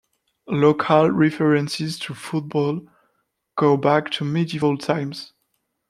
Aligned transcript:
Local 0.47 1.11
references 1.11 1.99
to 1.99 2.15
football 2.15 2.87
go 3.55 3.77
back 3.77 4.09
to 4.13 4.25
medieval 4.25 4.75
times. 4.75 5.33